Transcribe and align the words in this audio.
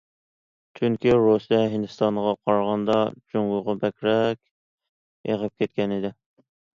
چۈنكى 0.77 1.11
رۇسىيە، 1.23 1.57
ھىندىستانغا 1.73 2.31
قارىغاندا 2.49 2.95
جۇڭگوغا 3.33 3.75
بەكرەك 3.83 4.41
ئېغىپ 5.29 5.63
كەتكەن 5.63 5.95
ئىدى. 5.99 6.13